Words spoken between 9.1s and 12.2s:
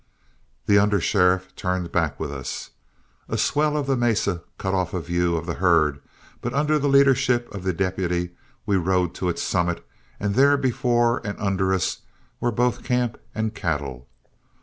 to its summit, and there before and under us